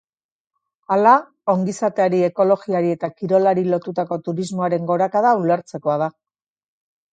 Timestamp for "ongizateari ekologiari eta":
1.53-3.11